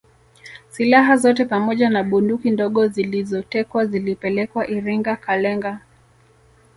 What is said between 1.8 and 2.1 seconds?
na